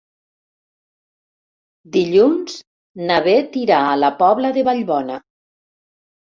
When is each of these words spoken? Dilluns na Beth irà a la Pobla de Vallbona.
Dilluns 1.97 2.57
na 3.05 3.21
Beth 3.29 3.61
irà 3.67 3.85
a 3.85 3.95
la 4.03 4.13
Pobla 4.25 4.55
de 4.59 4.67
Vallbona. 4.73 5.23